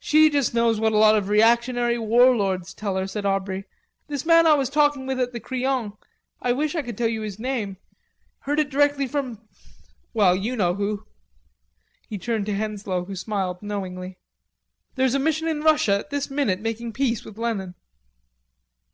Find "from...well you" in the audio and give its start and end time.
9.08-10.56